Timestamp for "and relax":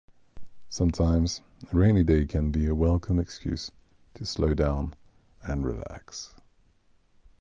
5.43-6.33